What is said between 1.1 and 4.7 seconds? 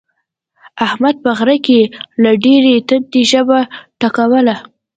په غره کې له ډېرې تندې ژبه ټکوله.